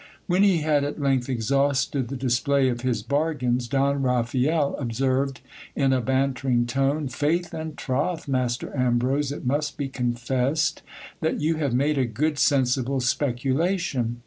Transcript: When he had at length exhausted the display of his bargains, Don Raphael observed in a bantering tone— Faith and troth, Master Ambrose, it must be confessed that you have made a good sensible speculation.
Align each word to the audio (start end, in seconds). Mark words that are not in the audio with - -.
When 0.25 0.41
he 0.41 0.61
had 0.63 0.83
at 0.83 0.99
length 0.99 1.29
exhausted 1.29 2.07
the 2.07 2.15
display 2.17 2.69
of 2.69 2.81
his 2.81 3.03
bargains, 3.03 3.67
Don 3.67 4.01
Raphael 4.01 4.75
observed 4.79 5.41
in 5.75 5.93
a 5.93 6.01
bantering 6.01 6.65
tone— 6.65 7.07
Faith 7.07 7.53
and 7.53 7.77
troth, 7.77 8.27
Master 8.27 8.75
Ambrose, 8.75 9.31
it 9.31 9.45
must 9.45 9.77
be 9.77 9.89
confessed 9.89 10.81
that 11.19 11.39
you 11.39 11.57
have 11.57 11.75
made 11.75 11.99
a 11.99 12.05
good 12.05 12.39
sensible 12.39 12.99
speculation. 12.99 14.17